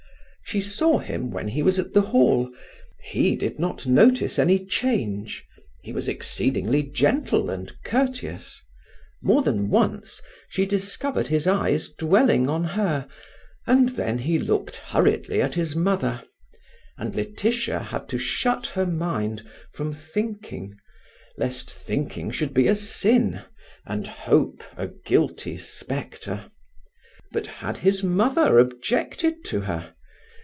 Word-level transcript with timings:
She 0.43 0.59
saw 0.59 0.99
him 0.99 1.29
when 1.31 1.47
he 1.47 1.63
was 1.63 1.79
at 1.79 1.93
the 1.93 2.01
Hall. 2.01 2.51
He 3.01 3.37
did 3.37 3.57
not 3.57 3.85
notice 3.87 4.37
any 4.37 4.65
change. 4.65 5.45
He 5.81 5.93
was 5.93 6.09
exceedingly 6.09 6.83
gentle 6.83 7.49
and 7.49 7.71
courteous. 7.85 8.61
More 9.21 9.43
than 9.43 9.69
once 9.69 10.21
she 10.49 10.65
discovered 10.65 11.27
his 11.27 11.47
eyes 11.47 11.89
dwelling 11.89 12.49
on 12.49 12.65
her, 12.65 13.07
and 13.65 13.87
then 13.91 14.17
he 14.17 14.37
looked 14.39 14.75
hurriedly 14.75 15.41
at 15.41 15.55
his 15.55 15.73
mother, 15.73 16.21
and 16.97 17.15
Laetitia 17.15 17.79
had 17.79 18.09
to 18.09 18.17
shut 18.17 18.67
her 18.67 18.85
mind 18.85 19.49
from 19.71 19.93
thinking, 19.93 20.75
lest 21.37 21.71
thinking 21.71 22.29
should 22.29 22.53
be 22.53 22.67
a 22.67 22.75
sin 22.75 23.39
and 23.85 24.05
hope 24.05 24.65
a 24.75 24.87
guilty 24.87 25.57
spectre. 25.57 26.51
But 27.31 27.45
had 27.47 27.77
his 27.77 28.03
mother 28.03 28.59
objected 28.59 29.45
to 29.45 29.61
her? 29.61 29.93